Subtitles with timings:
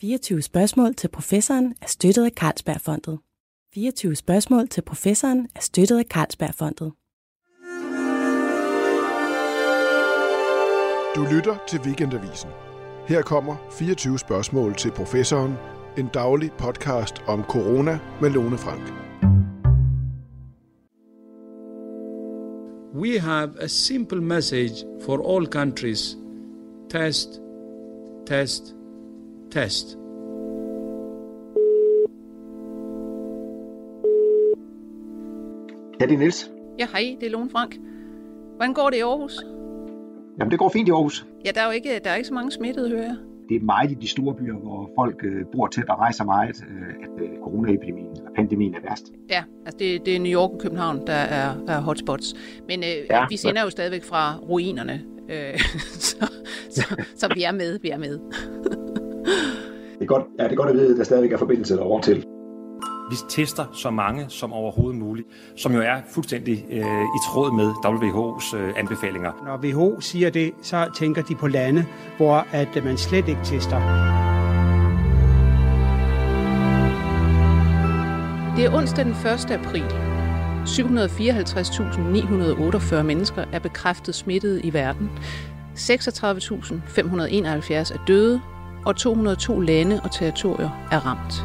[0.00, 3.18] 24 spørgsmål til professoren er støttet af Carlsbergfondet.
[3.74, 6.92] 24 spørgsmål til professoren er støttet af Carlsbergfondet.
[11.16, 12.50] Du lytter til Weekendavisen.
[13.08, 15.54] Her kommer 24 spørgsmål til professoren.
[15.98, 18.92] En daglig podcast om corona med Lone Frank.
[22.94, 24.74] We have a simple message
[25.04, 26.16] for all countries.
[26.90, 27.28] Test,
[28.26, 28.74] test,
[29.50, 29.96] test.
[36.00, 36.50] Ja, det er Niels.
[36.78, 37.76] Ja, hej, det er Lone Frank.
[38.56, 39.36] Hvordan går det i Aarhus?
[40.38, 41.26] Jamen, det går fint i Aarhus.
[41.44, 43.16] Ja, der er jo ikke, der er ikke så mange smittede, hører jeg.
[43.48, 46.64] Det er meget i de store byer, hvor folk øh, bor tæt og rejser meget,
[46.70, 49.12] øh, at øh, coronaepidemien eller pandemien er værst.
[49.30, 52.34] Ja, altså det, det er New York og København, der er, er hotspots.
[52.68, 55.58] Men øh, Ja, ja, vi sender jo stadigvæk fra ruinerne, øh,
[56.08, 56.16] så,
[56.70, 58.18] så, så vi er med, vi er med.
[59.98, 62.02] Det er godt, ja, det er godt at vide, at der stadigvæk er forbindelse derovre
[62.02, 62.24] til.
[63.10, 67.70] Vi tester så mange som overhovedet muligt, som jo er fuldstændig øh, i tråd med
[67.84, 69.32] WHO's øh, anbefalinger.
[69.44, 73.76] Når WHO siger det, så tænker de på lande, hvor at man slet ikke tester.
[78.56, 79.50] Det er onsdag den 1.
[79.50, 79.84] april.
[80.64, 85.10] 754.948 mennesker er bekræftet smittet i verden.
[85.76, 88.40] 36.571 er døde,
[88.84, 91.44] og 202 lande og territorier er ramt.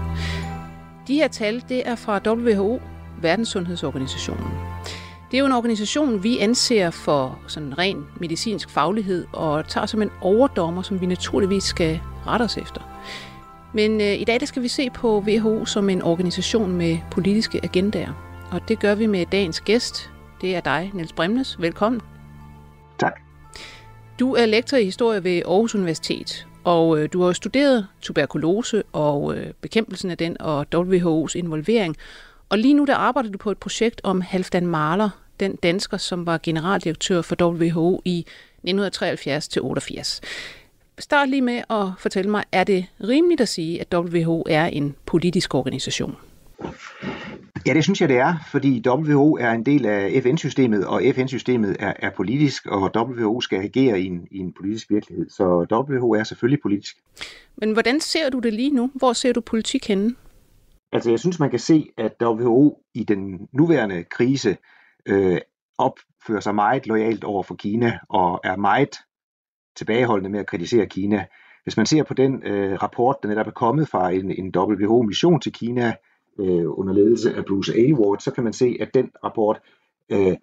[1.08, 2.82] De her tal, det er fra WHO,
[3.22, 4.48] Verdenssundhedsorganisationen.
[5.32, 10.02] Det er jo en organisation, vi anser for sådan ren medicinsk faglighed og tager som
[10.02, 12.82] en overdommer, som vi naturligvis skal rette os efter.
[13.74, 17.60] Men øh, i dag der skal vi se på WHO som en organisation med politiske
[17.64, 18.12] agendaer.
[18.52, 20.12] Og det gør vi med dagens gæst.
[20.42, 21.62] Det er dig, Niels Bremnes.
[21.62, 22.02] Velkommen.
[23.00, 23.20] Tak.
[24.20, 28.84] Du er lektor i historie ved Aarhus Universitet, og øh, du har jo studeret tuberkulose
[28.94, 31.98] og øh, bekæmpelsen af den og WHO's involvering.
[32.50, 36.26] Og lige nu der arbejder du på et projekt om Halfdan Mahler, den dansker, som
[36.26, 38.26] var generaldirektør for WHO i
[38.68, 40.20] 1973-88.
[41.00, 44.96] Start lige med at fortælle mig, er det rimeligt at sige, at WHO er en
[45.06, 46.16] politisk organisation?
[47.68, 51.78] Ja, det synes jeg, det er, fordi WHO er en del af FN-systemet, og FN-systemet
[51.80, 55.30] er, er politisk, og WHO skal agere i en, i en politisk virkelighed.
[55.30, 56.98] Så WHO er selvfølgelig politisk.
[57.58, 58.92] Men hvordan ser du det lige nu?
[58.96, 60.16] Hvor ser du politik henne?
[60.92, 64.58] Altså, jeg synes, man kan se, at WHO i den nuværende krise
[65.06, 65.38] øh,
[65.78, 68.96] opfører sig meget lojalt over for Kina, og er meget
[69.76, 71.26] tilbageholdende med at kritisere Kina.
[71.64, 75.40] Hvis man ser på den øh, rapport, der netop er kommet fra en, en WHO-mission
[75.40, 75.94] til Kina,
[76.40, 79.62] øh, under ledelse af Bruce Aylward, så kan man se, at den rapport
[80.12, 80.36] øh,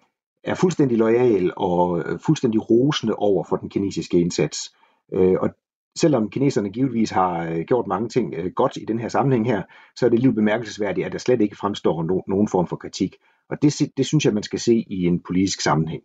[0.43, 4.75] er fuldstændig lojal og øh, fuldstændig rosende over for den kinesiske indsats.
[5.13, 5.49] Øh, og
[5.97, 9.61] selvom kineserne givetvis har øh, gjort mange ting øh, godt i den her sammenhæng her,
[9.95, 13.15] så er det lige bemærkelsesværdigt, at der slet ikke fremstår no- nogen form for kritik.
[13.49, 16.03] Og det, det synes jeg, man skal se i en politisk sammenhæng.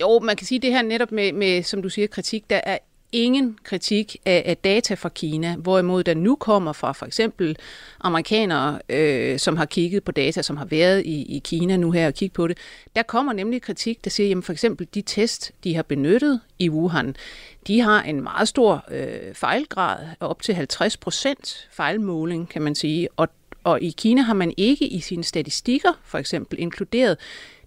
[0.00, 2.50] Jo, man kan sige det her netop med, med som du siger, kritik.
[2.50, 2.78] Der er
[3.14, 7.56] ingen kritik af, af data fra Kina, hvorimod der nu kommer fra for eksempel
[8.00, 12.06] amerikanere, øh, som har kigget på data, som har været i, i Kina nu her
[12.06, 12.58] og kigget på det.
[12.96, 16.70] Der kommer nemlig kritik, der siger, jamen for eksempel de test, de har benyttet i
[16.70, 17.16] Wuhan,
[17.66, 23.08] de har en meget stor øh, fejlgrad, op til 50 procent fejlmåling, kan man sige,
[23.16, 23.28] og
[23.64, 27.16] og i Kina har man ikke i sine statistikker for eksempel inkluderet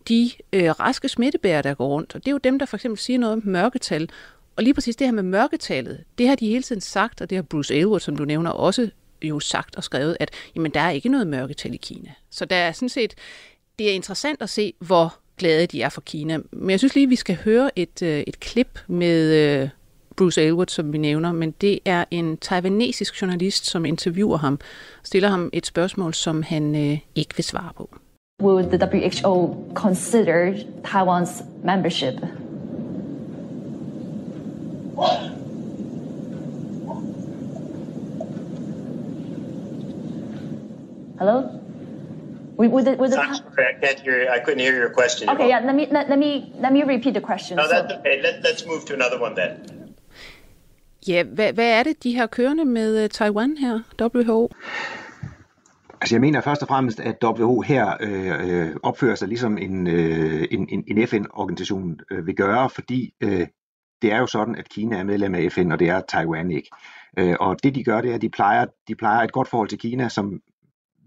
[0.07, 2.15] de øh, raske smittebærere, der går rundt.
[2.15, 4.09] Og det er jo dem, der for eksempel siger noget om mørketal.
[4.57, 7.35] Og lige præcis det her med mørketallet, det har de hele tiden sagt, og det
[7.35, 8.89] har Bruce Aylward, som du nævner, også
[9.21, 12.09] jo sagt og skrevet, at jamen, der er ikke noget mørketal i Kina.
[12.29, 13.15] Så der er sådan set,
[13.79, 16.37] det er interessant at se, hvor glade de er for Kina.
[16.51, 19.69] Men jeg synes lige, vi skal høre et, øh, et klip med øh,
[20.15, 24.59] Bruce Aylward, som vi nævner, men det er en taiwanesisk journalist, som interviewer ham,
[25.03, 27.89] stiller ham et spørgsmål, som han øh, ikke vil svare på.
[28.43, 30.53] Will the WHO consider
[30.83, 32.13] Taiwan's membership?
[41.19, 41.49] Hello?
[42.57, 44.29] With, with the, with the sorry, I can't hear.
[44.31, 45.29] I couldn't hear your question.
[45.29, 45.59] okay, yeah.
[45.59, 47.57] Let me let, let me let me repeat the question.
[47.57, 48.21] No, So- that's okay.
[48.21, 49.51] Let, let's move to another one then.
[51.07, 54.49] Ja, hvad, hvad er det, de har kørende med øh, Taiwan her, WHO?
[56.01, 59.87] Altså jeg mener først og fremmest, at WHO her øh, øh, opfører sig ligesom en,
[59.87, 63.47] øh, en, en, en FN-organisation øh, vil gøre, fordi øh,
[64.01, 66.69] det er jo sådan, at Kina er medlem af FN, og det er Taiwan ikke.
[67.19, 69.69] Øh, og det de gør, det er, at de plejer, de plejer et godt forhold
[69.69, 70.41] til Kina, som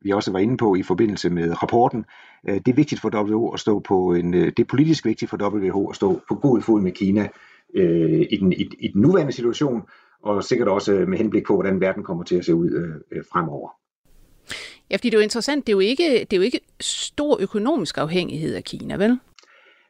[0.03, 2.05] vi også var inde på i forbindelse med rapporten.
[2.49, 5.31] Øh, det er vigtigt for WHO at stå på en, øh, det er politisk vigtigt
[5.31, 7.29] for WHO at stå på god fod med Kina
[7.75, 9.83] øh, i, den, i, i den nuværende situation,
[10.23, 13.19] og sikkert også øh, med henblik på, hvordan verden kommer til at se ud øh,
[13.19, 13.69] øh, fremover.
[14.91, 17.39] Ja, fordi det er jo interessant, det er jo ikke, det er jo ikke stor
[17.41, 19.19] økonomisk afhængighed af Kina, vel?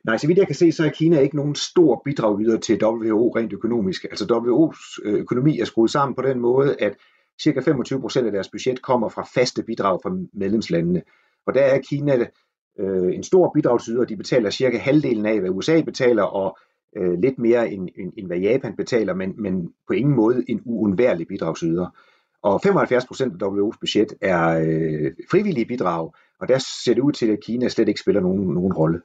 [0.05, 3.29] Nej, så vidt jeg kan se, så er Kina ikke nogen stor bidragyder til WHO
[3.37, 4.05] rent økonomisk.
[4.05, 6.97] Altså WHO's øh, økonomi er skruet sammen på den måde, at
[7.43, 11.03] cirka 25 procent af deres budget kommer fra faste bidrag fra medlemslandene.
[11.47, 12.27] Og der er Kina
[12.79, 16.59] øh, en stor bidragsyder, de betaler cirka halvdelen af, hvad USA betaler, og
[16.97, 20.63] øh, lidt mere end, end, end hvad Japan betaler, men, men på ingen måde en
[20.65, 21.87] uundværlig bidragsyder.
[22.43, 27.13] Og 75 procent af WHO's budget er øh, frivillige bidrag, og der ser det ud
[27.13, 29.01] til, at Kina slet ikke spiller nogen, nogen rolle.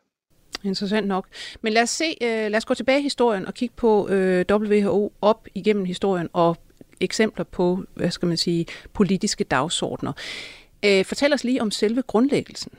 [0.66, 1.26] Interessant nok.
[1.62, 4.46] Men lad os, se, øh, lad os gå tilbage i historien og kigge på øh,
[4.52, 6.58] WHO op igennem historien og
[7.02, 10.14] eksempler på, hvad skal man sige, politiske dagsordner.
[10.86, 12.72] Øh, fortæl os lige om selve grundlæggelsen.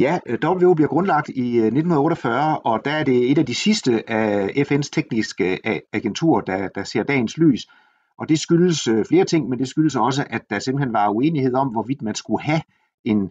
[0.00, 4.10] Ja, WHO bliver grundlagt i øh, 1948, og der er det et af de sidste
[4.10, 7.66] af FN's tekniske øh, agenturer, der, der ser dagens lys.
[8.18, 11.54] Og det skyldes øh, flere ting, men det skyldes også, at der simpelthen var uenighed
[11.54, 12.62] om, hvorvidt man skulle have
[13.04, 13.30] en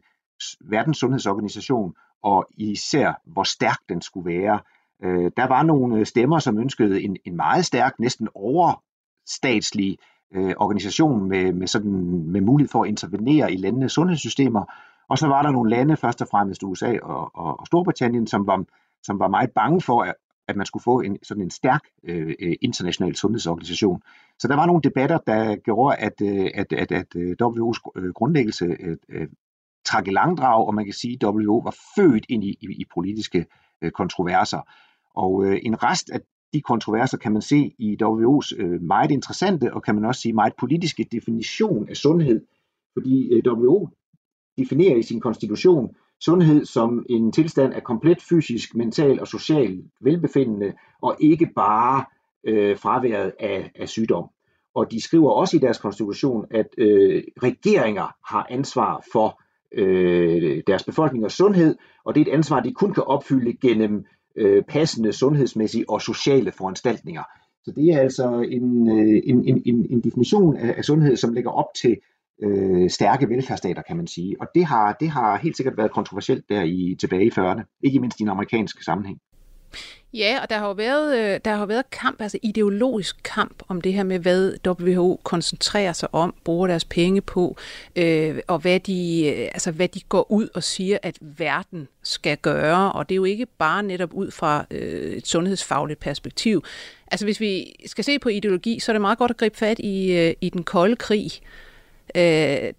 [0.70, 1.94] verdenssundhedsorganisation,
[2.24, 4.60] og især hvor stærk den skulle være.
[5.04, 9.98] Øh, der var nogle øh, stemmer, som ønskede en, en meget stærk, næsten overstatslig
[10.34, 11.92] øh, organisation med, med, sådan,
[12.32, 14.66] med mulighed for at intervenere i landenes sundhedssystemer.
[15.10, 18.48] Og så var der nogle lande, først og fremmest USA og, og, og Storbritannien, som
[18.48, 18.64] var,
[19.04, 20.16] som var meget bange for, at,
[20.48, 24.02] at man skulle få en, sådan en stærk øh, øh international sundhedsorganisation.
[24.40, 28.66] Så der var nogle debatter, der gjorde, at, øh, at, at, at WHO's grundlæggelse
[29.10, 29.28] øh,
[29.86, 32.86] trak i langdrag, og man kan sige, at WHO var født ind i, i, i
[32.94, 33.46] politiske
[33.82, 34.62] øh, kontroverser.
[35.16, 36.20] Og øh, en rest af
[36.54, 40.34] de kontroverser kan man se i WHO's øh, meget interessante og kan man også sige
[40.34, 42.42] meget politiske definition af sundhed.
[42.94, 43.90] Fordi øh, WHO
[44.58, 50.74] definerer i sin konstitution sundhed som en tilstand af komplet fysisk, mental og social velbefindende,
[51.02, 52.06] og ikke bare
[52.44, 54.30] øh, fraværet af, af sygdom.
[54.76, 59.41] Og de skriver også i deres konstitution, at øh, regeringer har ansvar for
[59.74, 61.76] øh, deres befolkningers sundhed,
[62.06, 66.52] og det er et ansvar, de kun kan opfylde gennem øh, passende sundhedsmæssige og sociale
[66.52, 67.24] foranstaltninger.
[67.64, 71.34] Så det er altså en, øh, en, en, en, en definition af, af sundhed, som
[71.34, 71.98] lægger op til
[72.44, 74.36] øh, stærke velfærdsstater, kan man sige.
[74.42, 78.00] Og det har, det har helt sikkert været kontroversielt der i tilbage i 40'erne, ikke
[78.00, 79.20] mindst i den amerikanske sammenhæng.
[80.14, 83.82] Ja, og der har jo været, øh, der har været kamp, altså ideologisk kamp om
[83.82, 87.58] det her med, hvad WHO koncentrerer sig om, bruger deres penge på,
[87.96, 92.38] øh, og hvad de, øh, altså, hvad de går ud og siger, at verden skal
[92.38, 92.92] gøre.
[92.92, 96.64] Og det er jo ikke bare netop ud fra øh, et sundhedsfagligt perspektiv.
[97.12, 99.80] Altså hvis vi skal se på ideologi, så er det meget godt at gribe fat
[99.80, 101.32] i, øh, i den kolde krig.
[102.16, 102.22] Øh,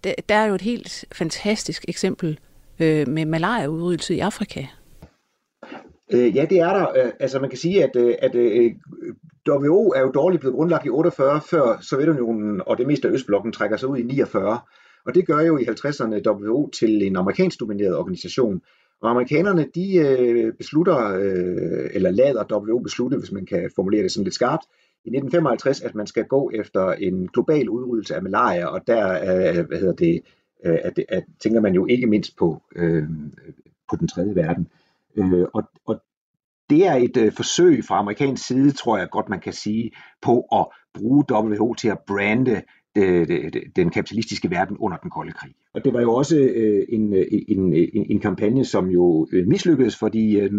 [0.03, 2.39] der, der er jo et helt fantastisk eksempel
[2.79, 4.65] øh, med malaria-udryddelse i Afrika.
[6.13, 7.05] Øh, ja, det er der.
[7.05, 8.71] Øh, altså man kan sige, at, øh, at øh,
[9.49, 13.51] WHO er jo dårligt blevet grundlagt i 48, før Sovjetunionen og det meste af Østblokken
[13.51, 14.59] trækker sig ud i 49.
[15.05, 18.61] Og det gør jo i 50'erne WHO til en amerikansk domineret organisation.
[19.01, 24.11] Og amerikanerne, de øh, beslutter, øh, eller lader WHO beslutte, hvis man kan formulere det
[24.11, 24.63] sådan lidt skarpt,
[25.05, 29.65] i 1955, at man skal gå efter en global udryddelse af malaria, og der øh,
[29.67, 30.21] hvad hedder det,
[30.65, 33.03] øh, at, at, tænker man jo ikke mindst på, øh,
[33.89, 34.67] på den tredje verden.
[34.71, 34.82] Øh,
[35.17, 36.01] Øh, og, og
[36.69, 40.45] det er et øh, forsøg fra amerikansk side, tror jeg godt man kan sige, på
[40.51, 42.61] at bruge WHO til at brande
[42.95, 45.55] det, den kapitalistiske verden under den kolde krig.
[45.73, 47.13] Og det var jo også øh, en,
[47.47, 50.51] en, en, en kampagne, som jo øh, mislykkedes, fordi øh,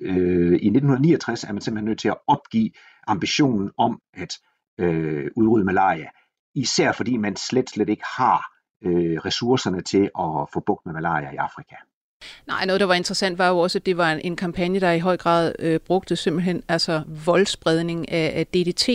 [0.00, 2.70] øh, i 1969 er man simpelthen nødt til at opgive
[3.06, 4.38] ambitionen om at
[4.78, 6.08] øh, udrydde malaria,
[6.54, 8.42] især fordi man slet, slet ikke har
[8.84, 11.76] øh, ressourcerne til at få bugt med malaria i Afrika.
[12.46, 14.92] Nej, noget, der var interessant, var jo også, at det var en, en kampagne, der
[14.92, 18.88] i høj grad øh, brugte simpelthen altså voldspredning af, af DDT,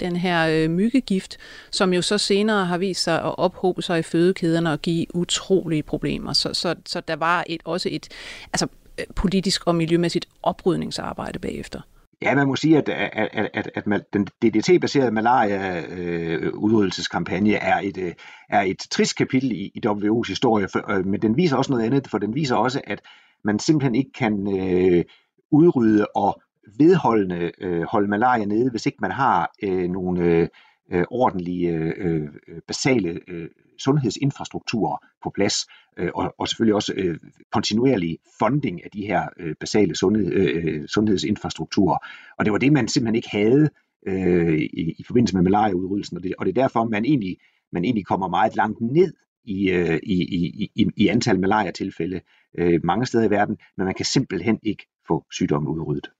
[0.00, 1.36] den her øh, myggegift,
[1.70, 5.82] som jo så senere har vist sig at ophobe sig i fødekæderne og give utrolige
[5.82, 6.32] problemer.
[6.32, 8.08] Så, så, så der var et, også et
[8.52, 8.66] altså,
[8.98, 11.80] øh, politisk og miljømæssigt oprydningsarbejde bagefter.
[12.22, 17.98] Ja, man må sige, at, at, at, at, at den DDT-baserede malaria-udryddelseskampagne øh, er, et,
[17.98, 18.12] øh,
[18.48, 21.84] er et trist kapitel i, i WHO's historie, for, øh, men den viser også noget
[21.84, 23.02] andet, for den viser også, at
[23.44, 25.04] man simpelthen ikke kan øh,
[25.50, 26.42] udrydde og
[26.78, 30.48] vedholdende øh, holde malaria nede, hvis ikke man har øh, nogle
[30.90, 32.28] øh, ordentlige øh, øh
[32.68, 33.48] basale øh,
[33.78, 35.66] sundhedsinfrastrukturer på plads,
[35.96, 37.18] øh, og, og selvfølgelig også øh,
[37.52, 41.98] kontinuerlig funding af de her øh, basale sundhed, øh, øh, sundhedsinfrastrukturer.
[42.38, 43.70] Og det var det, man simpelthen ikke havde
[44.06, 47.36] øh, i, i forbindelse med malariaudryddelsen, og det, og det er derfor, man egentlig,
[47.72, 52.20] man egentlig kommer meget langt ned i, øh, i, i, i, i antal malaria-tilfælde
[52.58, 56.10] øh, mange steder i verden, men man kan simpelthen ikke få sygdommen udryddet.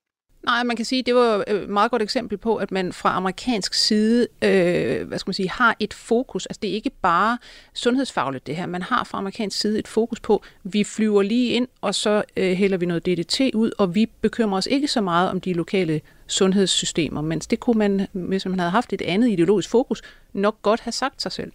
[0.43, 3.75] Nej, man kan sige, det var et meget godt eksempel på, at man fra amerikansk
[3.75, 6.47] side øh, hvad skal man sige, har et fokus.
[6.47, 7.39] Altså det er ikke bare
[7.75, 8.67] sundhedsfagligt det her.
[8.67, 12.23] Man har fra amerikansk side et fokus på, at vi flyver lige ind, og så
[12.37, 15.53] øh, hælder vi noget DDT ud, og vi bekymrer os ikke så meget om de
[15.53, 17.21] lokale sundhedssystemer.
[17.21, 20.93] Men det kunne man, hvis man havde haft et andet ideologisk fokus, nok godt have
[20.93, 21.53] sagt sig selv.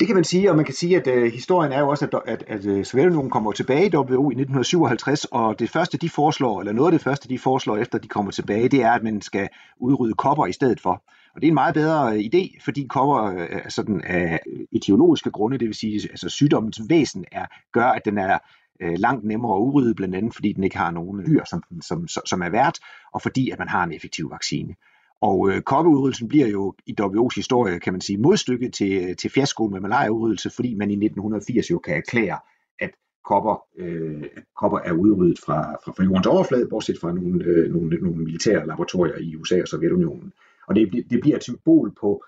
[0.00, 2.14] Det kan man sige, og man kan sige, at øh, historien er jo også, at,
[2.26, 6.60] at, at uh, Sovjetunionen kommer tilbage i WHO i 1957, og det første, de foreslår,
[6.60, 9.20] eller noget af det første, de foreslår, efter de kommer tilbage, det er, at man
[9.20, 9.48] skal
[9.80, 11.02] udrydde kopper i stedet for.
[11.34, 14.40] Og det er en meget bedre øh, idé, fordi kopper øh, er sådan af
[14.72, 18.38] etiologiske grunde, det vil sige, altså sygdommens væsen er, gør, at den er
[18.80, 22.42] langt nemmere at udrydde, blandt andet fordi den ikke har nogen dyr, som, som, som
[22.42, 22.78] er vært,
[23.12, 24.74] og fordi at man har en effektiv vaccine.
[25.20, 29.30] Og øh, koppeudryddelsen bliver jo i WHO's historie, kan man sige, modstykket til, øh, til
[29.30, 32.38] fiaskoen med malariaudryddelse, fordi man i 1980 jo kan erklære,
[32.80, 32.90] at
[33.24, 34.24] kopper, øh,
[34.56, 38.66] kopper er udryddet fra, fra, fra jordens overflade, bortset fra nogle, øh, nogle, nogle militære
[38.66, 40.32] laboratorier i USA og Sovjetunionen.
[40.68, 42.24] Og det, det bliver et symbol på,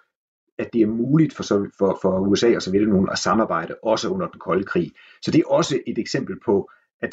[0.58, 1.42] at det er muligt for,
[1.78, 4.90] for, for USA og Sovjetunionen at samarbejde også under den kolde krig.
[5.22, 6.70] Så det er også et eksempel på,
[7.02, 7.10] at,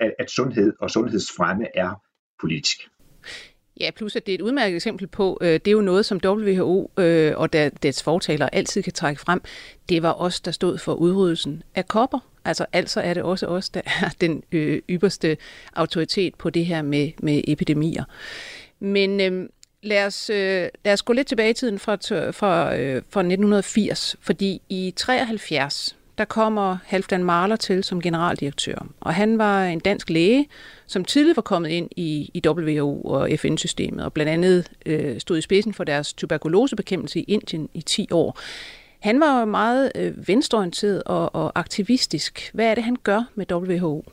[0.00, 2.02] at, at sundhed og sundhedsfremme er
[2.40, 2.78] politisk.
[3.80, 6.20] Ja, plus at det er et udmærket eksempel på, øh, det er jo noget, som
[6.24, 9.42] WHO øh, og der, dets fortalere altid kan trække frem.
[9.88, 12.18] Det var os, der stod for udryddelsen af kopper.
[12.44, 15.36] Altså, altså er det også os, der er den øh, ypperste
[15.72, 18.04] autoritet på det her med, med epidemier.
[18.80, 19.48] Men øh,
[19.82, 21.94] lad, os, øh, lad os gå lidt tilbage i tiden fra,
[22.30, 28.86] fra, øh, fra 1980, fordi i 73 der kommer Halfdan Marler til som generaldirektør.
[29.00, 30.48] Og han var en dansk læge,
[30.86, 35.38] som tidligere var kommet ind i, i WHO og FN-systemet, og blandt andet øh, stod
[35.38, 38.38] i spidsen for deres tuberkulosebekæmpelse i Indien i 10 år.
[39.00, 42.50] Han var meget øh, venstreorienteret og, og aktivistisk.
[42.54, 44.04] Hvad er det, han gør med WHO?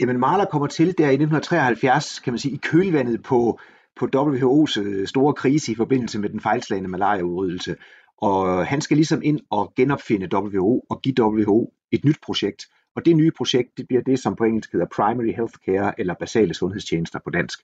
[0.00, 3.60] Jamen Marler kommer til der i 1973, kan man sige, i kølvandet på,
[4.00, 7.76] på WHO's øh, store krise i forbindelse med den fejlslagende malariaudryddelse.
[8.18, 12.66] Og øh, han skal ligesom ind og genopfinde WHO og give WHO et nyt projekt.
[12.96, 16.54] Og det nye projekt, det bliver det, som på engelsk hedder Primary Healthcare, eller basale
[16.54, 17.58] sundhedstjenester på dansk.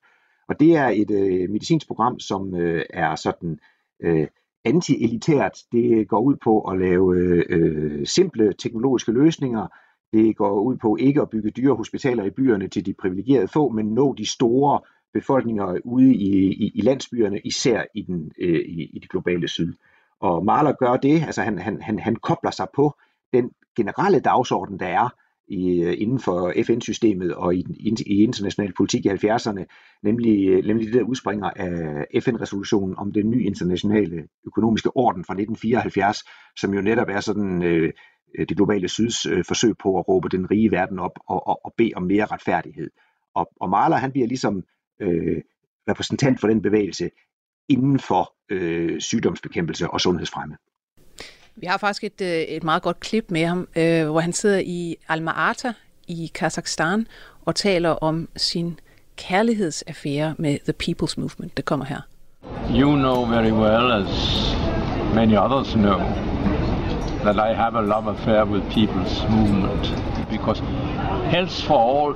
[0.48, 3.58] Og det er et øh, medicinsk program, som øh, er sådan
[4.02, 4.26] øh,
[4.64, 5.66] anti-elitært.
[5.72, 7.16] Det går ud på at lave
[7.48, 9.66] øh, simple teknologiske løsninger.
[10.12, 13.68] Det går ud på ikke at bygge dyre hospitaler i byerne til de privilegerede få,
[13.68, 14.80] men nå de store
[15.12, 19.72] befolkninger ude i, i, i landsbyerne, især i, den, øh, i, i det globale syd.
[20.26, 22.94] Og Mahler gør det, altså han, han, han, han kobler sig på
[23.32, 25.08] den generelle dagsorden, der er
[25.48, 27.64] i, øh, inden for FN-systemet og i,
[28.06, 29.64] i international politik i 70'erne,
[30.02, 35.34] nemlig, øh, nemlig det der udspringer af FN-resolutionen om den nye internationale økonomiske orden fra
[35.34, 36.18] 1974,
[36.56, 37.92] som jo netop er sådan øh,
[38.38, 41.60] øh, det globale syds øh, forsøg på at råbe den rige verden op og, og,
[41.64, 42.90] og bede om mere retfærdighed.
[43.34, 44.62] Og, og Mahler han bliver ligesom
[45.00, 45.42] øh,
[45.88, 47.10] repræsentant for den bevægelse
[47.68, 50.56] inden for øh, sygdomsbekæmpelse og sundhedsfremme.
[51.56, 54.58] Vi har faktisk et, øh, et meget godt klip med ham, øh, hvor han sidder
[54.58, 55.72] i Alma-Ata
[56.08, 57.06] i Kazakhstan
[57.44, 58.80] og taler om sin
[59.16, 61.56] kærlighedsaffære med The People's Movement.
[61.56, 62.00] Det kommer her.
[62.70, 64.10] You know very well, as
[65.14, 65.98] many others know,
[67.24, 69.84] that I have a love affair with People's Movement.
[70.30, 70.62] Because
[71.34, 72.14] health for all,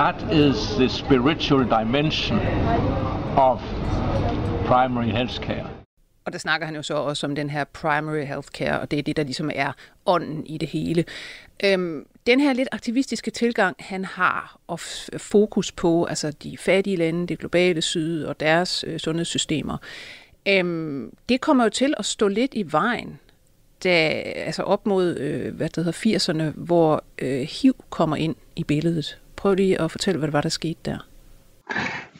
[0.00, 2.38] that is the spiritual dimension
[3.36, 3.60] of
[4.64, 5.66] primary healthcare.
[6.24, 9.02] Og der snakker han jo så også om den her primary healthcare, og det er
[9.02, 9.72] det, der ligesom er
[10.06, 11.04] ånden i det hele.
[11.64, 14.80] Øhm, den her lidt aktivistiske tilgang, han har, og
[15.16, 19.76] fokus på altså de fattige lande, det globale syd og deres øh, sundhedssystemer,
[20.48, 23.18] øhm, det kommer jo til at stå lidt i vejen,
[23.84, 28.34] da, øh, altså op mod øh, hvad det hedder, 80'erne, hvor øh, HIV kommer ind
[28.56, 29.18] i billedet.
[29.36, 30.98] Prøv lige at fortælle, hvad det var, der skete der.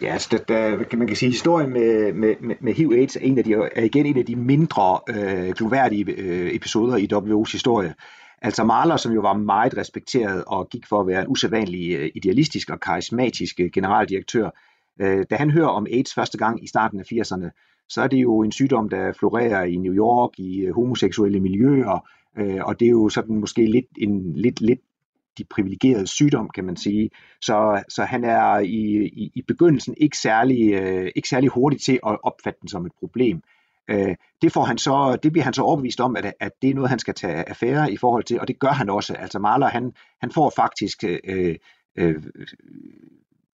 [0.03, 3.39] Ja, altså, der, der, man kan sige, at historien med, med, med HIV-AIDS er, en
[3.39, 7.95] af de, er igen en af de mindre øh, gloværdige øh, episoder i WHO's historie.
[8.43, 12.11] Altså Mahler, som jo var meget respekteret og gik for at være en usædvanlig øh,
[12.15, 14.51] idealistisk og karismatisk øh, generaldirektør,
[15.01, 17.51] øh, da han hører om AIDS første gang i starten af 80'erne,
[17.89, 22.09] så er det jo en sygdom, der florerer i New York, i øh, homoseksuelle miljøer,
[22.39, 24.81] øh, og det er jo sådan måske lidt en lidt, lidt
[25.39, 27.11] de privilegerede sygdom, kan man sige.
[27.41, 32.01] Så, så han er i, i, i begyndelsen ikke særlig, øh, ikke særlig hurtig til
[32.07, 33.43] at opfatte den som et problem.
[33.91, 36.75] Øh, det, får han så, det bliver han så overbevist om, at, at det er
[36.75, 39.15] noget, han skal tage affære i forhold til, og det gør han også.
[39.15, 41.57] Altså Mahler, han, han får faktisk øh,
[41.97, 42.23] øh,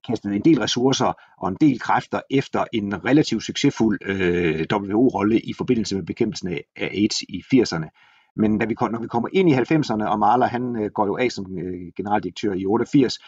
[0.07, 5.53] kastet en del ressourcer og en del kræfter efter en relativt succesfuld øh, WHO-rolle i
[5.53, 7.89] forbindelse med bekæmpelsen af AIDS i 80'erne.
[8.37, 11.17] Men da vi, når vi kommer ind i 90'erne, og Mahler han øh, går jo
[11.17, 13.19] af som øh, generaldirektør i 88,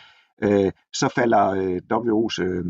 [0.43, 2.65] øh, så falder øh, WHO's øh,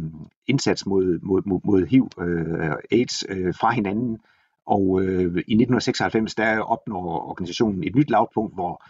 [0.47, 4.19] indsats mod, mod, mod, mod HIV øh, AIDS øh, fra hinanden.
[4.67, 8.85] Og øh, i 1996 der opnår organisationen et nyt lavpunkt, hvor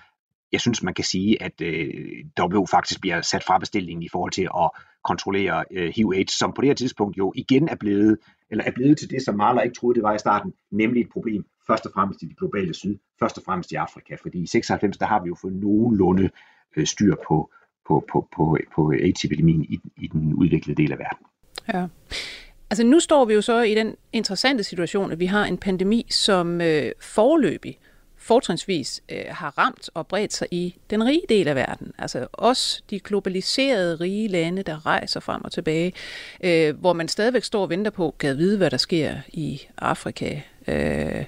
[0.52, 1.95] jeg synes, man kan sige, at øh,
[2.40, 4.71] WHO faktisk bliver sat fra bestillingen i forhold til at
[5.04, 8.19] kontrollere øh, HIV-AIDS, som på det her tidspunkt jo igen er blevet,
[8.50, 11.11] eller er blevet til det, som Marler ikke troede, det var i starten, nemlig et
[11.12, 14.47] problem først og fremmest i det globale syd, først og fremmest i Afrika, fordi i
[14.47, 16.30] 96, der har vi jo fået nogenlunde
[16.76, 17.50] øh, styr på,
[17.88, 21.26] på, på, på, på AIDS-epidemien i, i den udviklede del af verden.
[21.75, 21.87] Ja.
[22.71, 26.07] Altså nu står vi jo så i den interessante situation, at vi har en pandemi,
[26.11, 27.78] som øh, forløbig
[28.21, 31.93] fortrinsvis øh, har ramt og bredt sig i den rige del af verden.
[31.99, 35.93] Altså også de globaliserede rige lande, der rejser frem og tilbage,
[36.45, 40.41] øh, hvor man stadigvæk står og venter på, kan vide, hvad der sker i Afrika,
[40.69, 41.25] øh,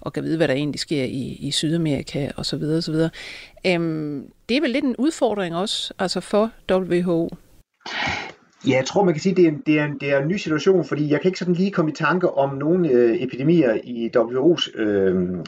[0.00, 2.62] og kan vide, hvad der egentlig sker i, i Sydamerika osv.
[2.62, 2.94] osv.
[3.66, 7.28] Øhm, det er vel lidt en udfordring også altså for WHO?
[8.66, 10.18] Ja, jeg tror, man kan sige, at det er, en, det, er en, det er
[10.18, 13.22] en ny situation, fordi jeg kan ikke sådan lige komme i tanke om nogle øh,
[13.22, 15.44] epidemier i WHO's øh,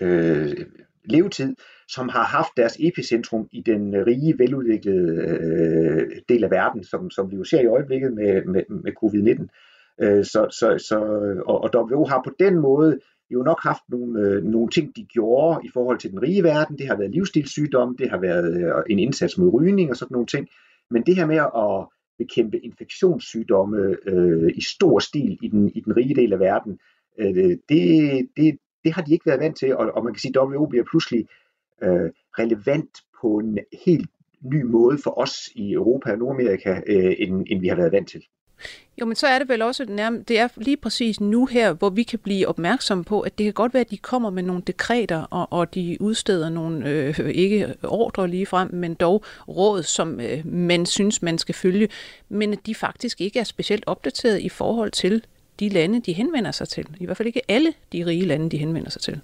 [0.00, 0.66] øh,
[1.04, 1.54] levetid,
[1.88, 7.30] som har haft deres epicentrum i den rige, veludviklede øh, del af verden, som, som
[7.30, 9.46] vi jo ser i øjeblikket med, med, med covid-19.
[10.04, 10.98] Øh, så, så, så,
[11.46, 12.98] og, og WHO har på den måde
[13.30, 16.78] jo nok haft nogle, øh, nogle ting, de gjorde i forhold til den rige verden.
[16.78, 20.26] Det har været livsstilssygdom, det har været øh, en indsats mod rygning og sådan nogle
[20.26, 20.48] ting.
[20.90, 21.86] Men det her med at
[22.18, 26.78] bekæmpe infektionssygdomme øh, i stor stil i den, i den rige del af verden,
[27.18, 30.32] øh, det, det, det har de ikke været vant til, og, og man kan sige,
[30.40, 31.26] at WHO bliver pludselig
[31.82, 34.10] øh, relevant på en helt
[34.40, 38.08] ny måde for os i Europa og Nordamerika, øh, end, end vi har været vant
[38.08, 38.22] til.
[39.00, 41.90] Jo, men så er det vel også, nærmest, det er lige præcis nu her, hvor
[41.90, 44.62] vi kan blive opmærksomme på, at det kan godt være, at de kommer med nogle
[44.66, 50.20] dekreter, og, og de udsteder nogle, øh, ikke ordre lige frem, men dog råd, som
[50.20, 51.88] øh, man synes, man skal følge,
[52.28, 55.24] men at de faktisk ikke er specielt opdateret i forhold til
[55.62, 56.86] de lande, de henvender sig til.
[57.00, 59.20] I hvert fald ikke alle de rige lande, de henvender sig til.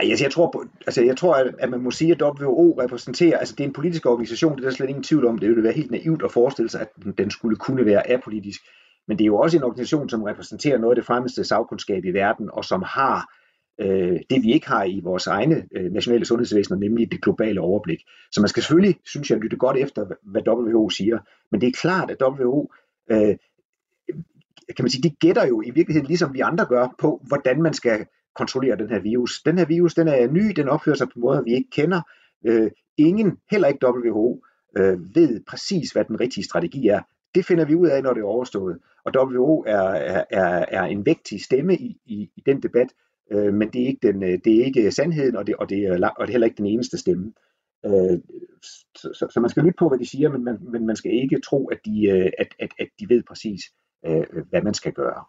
[0.00, 3.38] Ej, altså jeg tror, altså jeg tror at, at man må sige, at WHO repræsenterer,
[3.38, 5.62] altså det er en politisk organisation, det er der slet ingen tvivl om, det ville
[5.62, 6.88] være helt naivt at forestille sig, at
[7.18, 8.60] den skulle kunne være apolitisk.
[9.08, 12.10] Men det er jo også en organisation, som repræsenterer noget af det fremmeste sagkundskab i
[12.10, 13.34] verden, og som har
[13.80, 18.00] øh, det, vi ikke har i vores egne øh, nationale sundhedsvæsener, nemlig det globale overblik.
[18.32, 21.18] Så man skal selvfølgelig, synes jeg, lytte godt efter, hvad WHO siger.
[21.50, 22.72] Men det er klart, at WHO
[23.10, 23.36] øh,
[24.76, 27.74] kan man sige, de gætter jo i virkeligheden, ligesom vi andre gør, på, hvordan man
[27.74, 29.42] skal kontrollere den her virus.
[29.42, 32.00] Den her virus, den er ny, den opfører sig på måder, vi ikke kender.
[32.46, 34.44] Øh, ingen, heller ikke WHO,
[34.76, 37.00] øh, ved præcis, hvad den rigtige strategi er.
[37.34, 38.78] Det finder vi ud af, når det er overstået.
[39.04, 42.88] Og WHO er, er, er en vigtig stemme i, i, i den debat,
[43.32, 45.78] øh, men det er ikke, den, øh, det er ikke sandheden, og det, og, det
[45.78, 47.32] er, og det er heller ikke den eneste stemme.
[47.86, 48.18] Øh,
[48.96, 51.12] så, så, så man skal lytte på, hvad de siger, men man, men man skal
[51.12, 53.60] ikke tro, at de, øh, at, at, at de ved præcis,
[54.06, 55.24] øh, hvad man skal gøre.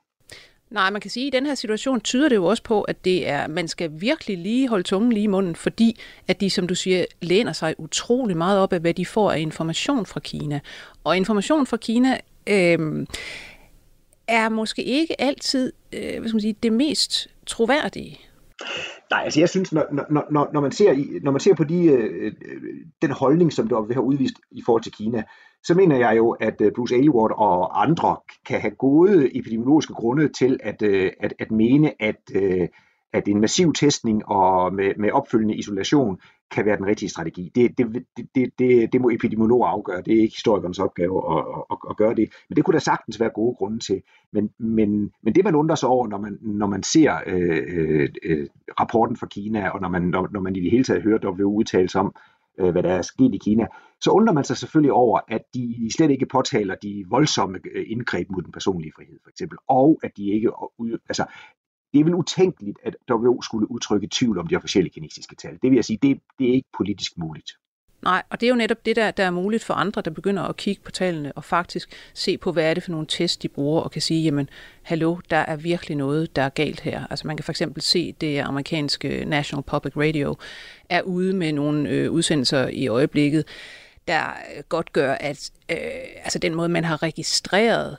[0.74, 3.06] Nej, man kan sige, at i den her situation tyder det jo også på, at
[3.06, 6.68] det er, man skal virkelig lige holde tungen lige i munden, fordi at de, som
[6.68, 10.60] du siger, læner sig utrolig meget op af, hvad de får af information fra Kina.
[11.04, 13.08] Og information fra Kina øh,
[14.28, 18.20] er måske ikke altid øh, hvad skal man sige, det mest troværdige.
[19.10, 21.64] Nej, altså jeg synes, når, når, når, når, man, ser i, når man ser på
[21.64, 22.34] de, øh,
[23.02, 25.24] den holdning, som der har udvist i forhold til Kina,
[25.64, 30.28] så mener jeg jo, at øh, Bruce Aylward og andre kan have gode epidemiologiske grunde
[30.28, 32.68] til at, øh, at, at mene, at, øh,
[33.14, 36.20] at en massiv testning og med, med opfølgende isolation
[36.52, 37.52] kan være den rigtige strategi.
[37.56, 40.02] Det, det, det, det, det må epidemiologer afgøre.
[40.02, 42.30] Det er ikke historikernes opgave at, at, at gøre det.
[42.50, 44.02] Men det kunne der sagtens være gode grunde til.
[44.32, 48.48] Men, men, men det man undrer sig over, når man, når man ser øh, øh,
[48.80, 51.56] rapporten fra Kina, og når man, når, når man i det hele taget hører WHO
[51.56, 53.68] udtale sig om, øh, Øh, hvad der er sket i Kina,
[54.02, 58.30] så undrer man sig selvfølgelig over, at de slet ikke påtaler de voldsomme øh, indgreb
[58.30, 60.52] mod den personlige frihed, for eksempel, og at de ikke,
[61.10, 61.26] altså,
[61.94, 65.54] det er vel utænkeligt, at WHO skulle udtrykke tvivl om de officielle kinesiske tal.
[65.62, 67.52] Det vil jeg sige, det, det er ikke politisk muligt.
[68.04, 70.44] Nej, og det er jo netop det, der, der er muligt for andre, der begynder
[70.44, 73.48] at kigge på tallene og faktisk se på, hvad er det for nogle tests, de
[73.48, 74.50] bruger, og kan sige, jamen,
[74.82, 77.08] hallo, der er virkelig noget, der er galt her.
[77.10, 80.36] Altså man kan for eksempel se, det amerikanske National Public Radio
[80.90, 83.46] er ude med nogle øh, udsendelser i øjeblikket,
[84.08, 85.78] der øh, godt gør, at øh,
[86.24, 87.98] altså den måde, man har registreret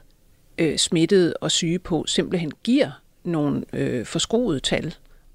[0.58, 2.90] øh, smittede og syge på, simpelthen giver
[3.24, 4.94] nogle øh, forskroede tal.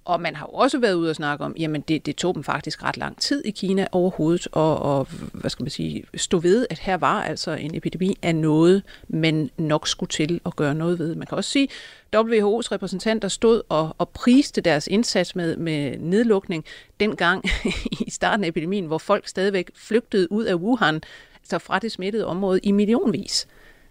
[0.10, 2.43] Og man har jo også været ude og snakke om, jamen det, det tog dem
[2.43, 6.67] faktisk ret lang tid i Kina overhovedet, og, og hvad skal man sige, stå ved,
[6.69, 11.00] at her var altså en epidemi af noget, man nok skulle til at gøre noget
[11.00, 11.15] ved.
[11.15, 11.67] Man kan også sige,
[12.15, 16.65] WHO's repræsentanter stod og, og priste deres indsats med, med nedlukning
[17.00, 17.43] dengang
[18.08, 21.02] i starten af epidemien, hvor folk stadigvæk flygtede ud af Wuhan,
[21.41, 23.48] altså fra det smittede område i millionvis.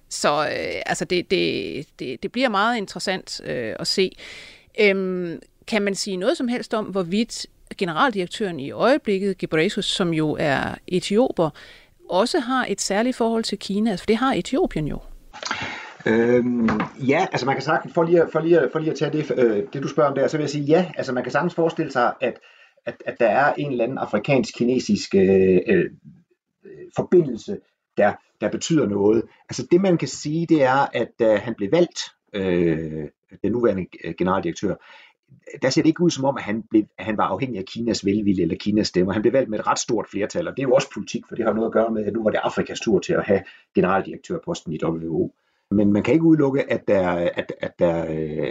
[0.09, 4.13] Så øh, altså det, det, det, det bliver meget interessant øh, at se.
[4.81, 7.47] Øhm, kan man sige noget som helst om, hvorvidt
[7.79, 11.51] generaldirektøren i øjeblikket, Gebreyesus, som jo er etioper,
[12.11, 13.91] også har et særligt forhold til Kina?
[13.91, 14.99] Altså, for det har Etiopien jo.
[16.07, 19.33] Øhm, ja, altså man kan sagtens, for lige, for lige, for lige at tage det,
[19.39, 21.55] øh, det du spørger om der, så vil jeg sige ja, altså man kan sagtens
[21.55, 22.41] forestille sig, at,
[22.87, 25.91] at, at der er en eller anden afrikansk-kinesisk øh, øh,
[26.97, 27.59] forbindelse,
[27.97, 29.23] der, der betyder noget.
[29.49, 32.01] Altså det man kan sige, det er, at da han blev valgt,
[32.33, 33.09] øh,
[33.43, 34.75] den nuværende øh, generaldirektør,
[35.63, 37.65] der ser det ikke ud som om, at han, blev, at han var afhængig af
[37.65, 39.13] Kinas velvilje eller Kinas stemmer.
[39.13, 41.35] Han blev valgt med et ret stort flertal, og det er jo også politik, for
[41.35, 43.43] det har noget at gøre med, at nu var det Afrikas tur til at have
[43.75, 45.35] generaldirektørposten i WHO.
[45.71, 47.95] Men man kan ikke udelukke, at der, at, at der,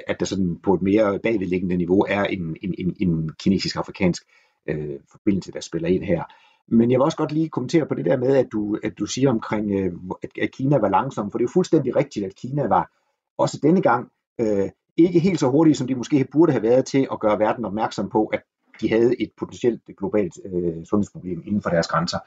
[0.07, 4.23] at der sådan på et mere bagvedliggende niveau er en, en, en, en kinesisk-afrikansk
[4.67, 6.23] øh, forbindelse, der spiller ind her.
[6.67, 9.05] Men jeg vil også godt lige kommentere på det der med, at du, at du
[9.05, 12.35] siger omkring, øh, at, at Kina var langsom, for det er jo fuldstændig rigtigt, at
[12.35, 12.91] Kina var
[13.37, 17.07] også denne gang øh, ikke helt så hurtige, som de måske burde have været til
[17.11, 18.43] at gøre verden opmærksom på, at
[18.81, 22.19] de havde et potentielt globalt øh, sundhedsproblem inden for deres grænser.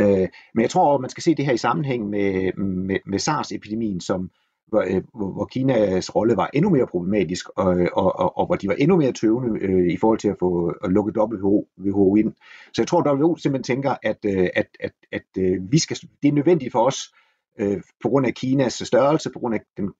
[0.00, 3.18] Øh, men jeg tror, at man skal se det her i sammenhæng med, med, med
[3.18, 4.30] SARS-epidemien, som
[4.72, 8.68] hvor, øh, hvor Kinas rolle var endnu mere problematisk, og, og, og, og hvor de
[8.68, 12.32] var endnu mere tøvende øh, i forhold til at få at lukke WHO, WHO ind.
[12.72, 15.96] Så jeg tror, at WHO simpelthen tænker, at, øh, at, at, at øh, vi skal,
[16.22, 17.14] det er nødvendigt for os,
[17.58, 19.90] øh, på grund af Kinas størrelse, på grund af den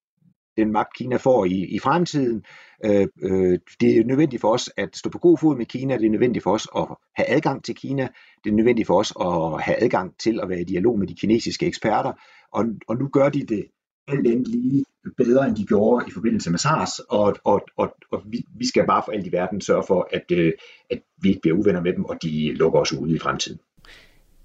[0.56, 2.44] den magt, Kina får i, i fremtiden.
[2.84, 6.06] Øh, øh, det er nødvendigt for os at stå på god fod med Kina, det
[6.06, 6.86] er nødvendigt for os at
[7.16, 8.08] have adgang til Kina,
[8.44, 11.14] det er nødvendigt for os at have adgang til at være i dialog med de
[11.14, 12.12] kinesiske eksperter,
[12.52, 13.64] og, og nu gør de det
[14.08, 14.84] alt andet lige
[15.16, 18.86] bedre, end de gjorde i forbindelse med SARS, og, og, og, og vi, vi skal
[18.86, 20.52] bare for alt i verden sørge for, at, øh,
[20.90, 23.60] at vi ikke bliver uvenner med dem, og de lukker os ude i fremtiden.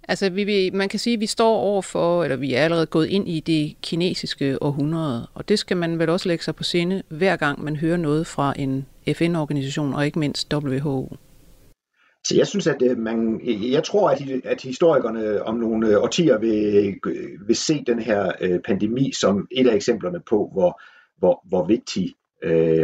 [0.10, 2.86] Altså, vi, vi, man kan sige, at vi står over for, eller vi er allerede
[2.86, 6.64] gået ind i det kinesiske århundrede, og det skal man vel også lægge sig på
[6.64, 11.16] sinde, hver gang man hører noget fra en FN-organisation, og ikke mindst WHO.
[12.28, 13.42] Så jeg synes, at øh, man,
[13.72, 16.96] jeg tror, at, at historikerne om nogle øh, årtier vil,
[17.48, 20.82] vil se den her øh, pandemi som et af eksemplerne på, hvor,
[21.18, 22.14] hvor, hvor vigtig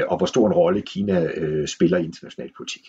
[0.07, 1.29] og hvor stor en rolle Kina
[1.65, 2.81] spiller i international politik.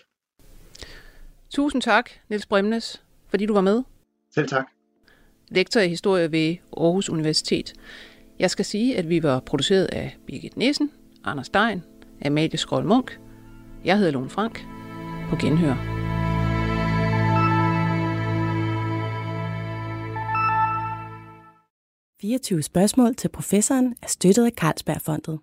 [1.51, 3.83] Tusind tak, Niels Bremnes, fordi du var med.
[4.35, 4.67] Selv tak.
[5.49, 7.73] Lektor i historie ved Aarhus Universitet.
[8.39, 10.91] Jeg skal sige, at vi var produceret af Birgit Nissen,
[11.25, 11.83] Anders Stein,
[12.25, 13.21] Amalie Skrold Munk.
[13.85, 14.67] Jeg hedder Lone Frank.
[15.31, 15.75] På genhør.
[22.25, 25.39] «24 spørgsmål til professoren er støttet af Carlsbergfondet.